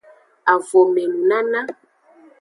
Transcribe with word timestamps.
Avome 0.53 1.03
nunana. 1.11 1.61